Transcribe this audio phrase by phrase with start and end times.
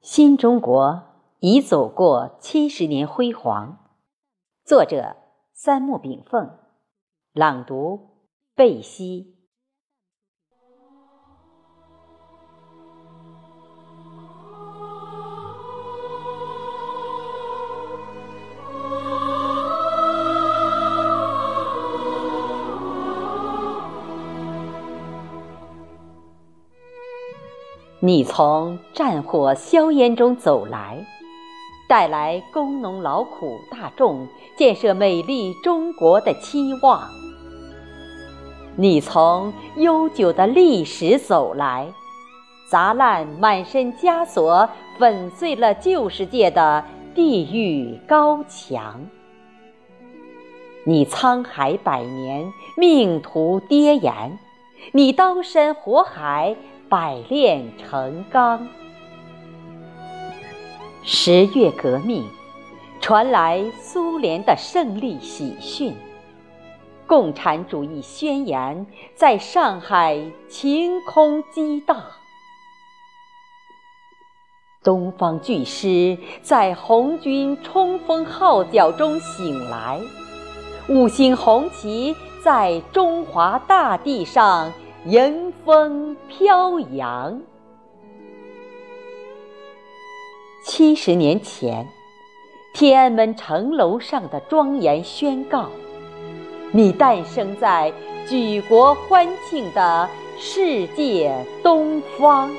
[0.00, 1.02] 新中国
[1.40, 3.76] 已走过七十年辉煌。
[4.64, 5.16] 作者：
[5.52, 6.56] 三木炳凤，
[7.34, 8.08] 朗读：
[8.54, 9.39] 贝西。
[28.02, 31.04] 你从战火硝烟中走来，
[31.86, 34.26] 带来工农劳苦大众
[34.56, 37.02] 建设美丽中国的期望。
[38.74, 41.92] 你从悠久的历史走来，
[42.70, 44.66] 砸烂满身枷锁，
[44.98, 46.82] 粉碎了旧世界的
[47.14, 48.98] 地狱高墙。
[50.84, 54.30] 你沧海百年，命途跌宕，
[54.92, 56.56] 你刀山火海。
[56.90, 58.66] 百炼成钢。
[61.04, 62.26] 十月革命
[63.00, 65.96] 传来苏联的胜利喜讯，
[67.06, 68.84] 共产主义宣言
[69.14, 72.02] 在上海晴空激荡，
[74.82, 80.00] 东方巨狮在红军冲锋号角中醒来，
[80.88, 84.72] 五星红旗在中华大地上。
[85.06, 87.40] 迎风飘扬。
[90.62, 91.86] 七十年前，
[92.74, 95.70] 天安门城楼上的庄严宣告：
[96.70, 97.90] 你诞生在
[98.28, 100.06] 举国欢庆的
[100.38, 102.50] 世界东方。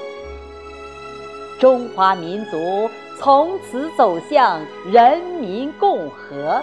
[1.59, 4.59] 中华民族从此走向
[4.91, 6.59] 人民共和。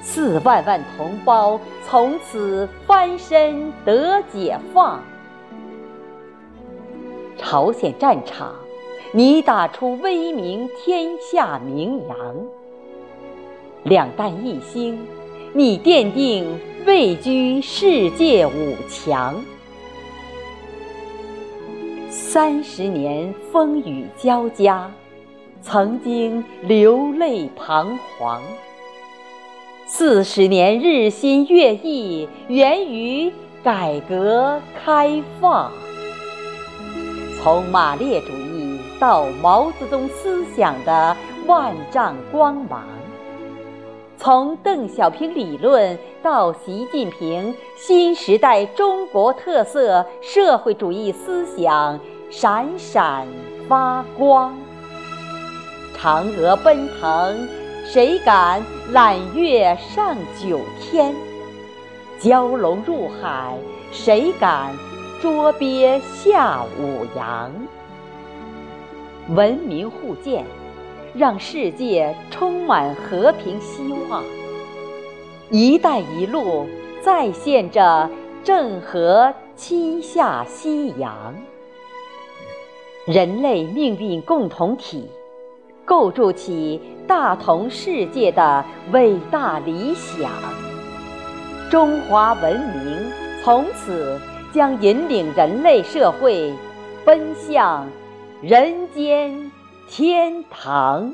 [0.00, 5.02] 四万万同胞从此翻身得解放。
[7.36, 8.54] 朝鲜战场，
[9.12, 12.16] 你打出威名天下名扬；
[13.84, 14.98] 两弹一星，
[15.52, 19.40] 你奠定位居世界五强。
[22.10, 24.90] 三十年风雨交加，
[25.62, 28.42] 曾经流泪彷徨。
[29.90, 33.32] 四十年日新月异，源于
[33.64, 35.72] 改革开放。
[37.40, 41.16] 从马列主义到毛泽东思想的
[41.46, 42.82] 万丈光芒，
[44.18, 53.26] 从邓小平理论到习近平新时代中国特色社会主义思想闪闪
[53.66, 54.54] 发光。
[55.96, 57.48] 嫦娥奔腾。
[57.90, 58.62] 谁敢
[58.92, 61.10] 揽月上九天？
[62.20, 63.56] 蛟龙入海，
[63.90, 64.76] 谁敢
[65.22, 67.50] 捉鳖下五洋？
[69.30, 70.44] 文明互鉴，
[71.14, 74.22] 让世界充满和平希望。
[75.48, 76.66] 一带一路
[77.00, 78.10] 再现着
[78.44, 81.34] 郑和七下西洋，
[83.06, 85.08] 人类命运共同体。
[85.88, 88.62] 构筑起大同世界的
[88.92, 90.30] 伟大理想，
[91.70, 93.10] 中华文明
[93.42, 94.20] 从此
[94.52, 96.52] 将引领人类社会
[97.06, 97.86] 奔向
[98.42, 99.50] 人间
[99.88, 101.10] 天堂。